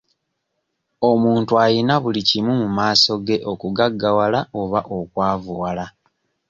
Omuntu 1.09 1.53
ayina 1.65 1.93
buli 2.03 2.21
kimu 2.29 2.51
mu 2.61 2.67
maaso 2.77 3.11
ge 3.27 3.37
okugaggawala 3.51 4.39
oba 4.61 4.79
okwavuwala. 4.97 5.85